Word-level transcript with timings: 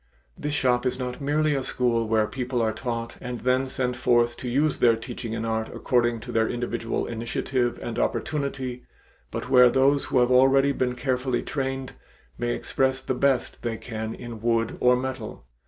This 0.35 0.55
shop 0.55 0.83
is 0.87 0.97
not 0.97 1.21
merely 1.21 1.53
a 1.53 1.61
school 1.63 2.07
where 2.07 2.25
people 2.25 2.59
are 2.59 2.73
taught 2.73 3.17
and 3.21 3.41
then 3.41 3.69
sent 3.69 3.95
forth 3.95 4.35
to 4.37 4.49
use 4.49 4.79
their 4.79 4.95
teaching 4.95 5.33
in 5.33 5.45
art 5.45 5.69
according 5.71 6.21
to 6.21 6.31
their 6.31 6.49
individual 6.49 7.05
initiative 7.05 7.77
and 7.83 7.99
opportunity, 7.99 8.83
but 9.29 9.47
where 9.51 9.69
those 9.69 10.05
who 10.05 10.17
have 10.17 10.31
already 10.31 10.71
been 10.71 10.95
carefully 10.95 11.43
trained, 11.43 11.93
may 12.39 12.55
express 12.55 12.99
the 13.03 13.13
best 13.13 13.61
they 13.61 13.77
can 13.77 14.15
in 14.15 14.41
wood 14.41 14.75
or 14.79 14.95
metal. 14.95 15.45